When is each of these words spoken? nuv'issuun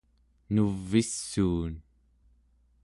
nuv'issuun 0.53 1.71